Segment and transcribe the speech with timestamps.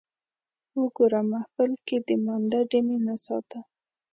[0.79, 3.59] وګوره محفل کې د مانده ډمې نڅا ته